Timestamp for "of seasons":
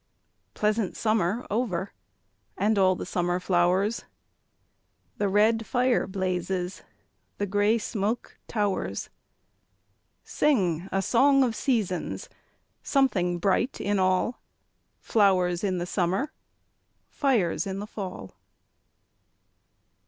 11.43-12.29